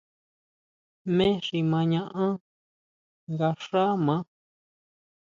¿Jmé 1.03 1.27
xi 1.45 1.59
ma 1.71 1.79
ñaʼán 1.91 2.33
nga 3.31 3.49
xá 3.65 3.83
maá. 4.05 4.21